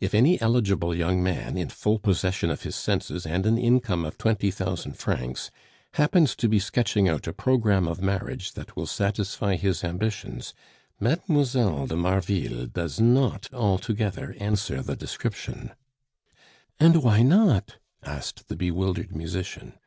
If 0.00 0.14
any 0.14 0.38
eligible 0.38 0.94
young 0.94 1.22
man, 1.22 1.56
in 1.56 1.70
full 1.70 1.98
possession 1.98 2.50
of 2.50 2.60
his 2.60 2.76
senses 2.76 3.24
and 3.24 3.46
an 3.46 3.56
income 3.56 4.04
of 4.04 4.18
twenty 4.18 4.50
thousand 4.50 4.98
francs, 4.98 5.50
happens 5.94 6.36
to 6.36 6.46
be 6.50 6.58
sketching 6.60 7.08
out 7.08 7.26
a 7.26 7.32
programme 7.32 7.88
of 7.88 8.02
marriage 8.02 8.52
that 8.52 8.76
will 8.76 8.84
satisfy 8.84 9.56
his 9.56 9.82
ambitions, 9.82 10.52
Mlle. 11.00 11.86
de 11.86 11.96
Marville 11.96 12.66
does 12.66 13.00
not 13.00 13.48
altogether 13.50 14.36
answer 14.38 14.82
the 14.82 14.94
description" 14.94 15.70
"And 16.78 17.02
why 17.02 17.22
not?" 17.22 17.76
asked 18.02 18.48
the 18.48 18.56
bewildered 18.56 19.16
musician. 19.16 19.78